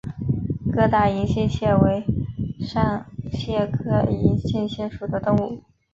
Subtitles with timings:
[0.73, 2.03] 疙瘩银杏蟹为
[2.59, 5.61] 扇蟹科银杏蟹属的动物。